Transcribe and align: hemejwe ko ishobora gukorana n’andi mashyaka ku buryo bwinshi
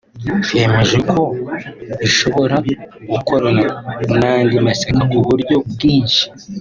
hemejwe 0.53 0.97
ko 1.11 1.21
ishobora 2.07 2.55
gukorana 3.11 3.65
n’andi 4.19 4.55
mashyaka 4.65 5.01
ku 5.11 5.19
buryo 5.27 5.55
bwinshi 5.71 6.23